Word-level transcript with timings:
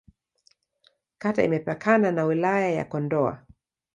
Kata 1.17 1.43
imepakana 1.43 2.11
na 2.11 2.25
Wilaya 2.25 2.71
ya 2.71 2.85
Kondoa. 2.85 3.45